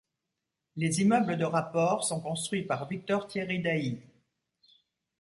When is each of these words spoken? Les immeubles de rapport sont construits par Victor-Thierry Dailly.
Les 0.77 0.99
immeubles 1.01 1.37
de 1.37 1.45
rapport 1.45 2.03
sont 2.05 2.21
construits 2.21 2.63
par 2.63 2.87
Victor-Thierry 2.87 3.61
Dailly. 3.61 4.01